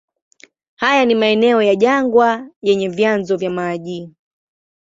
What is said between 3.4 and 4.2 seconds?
maji.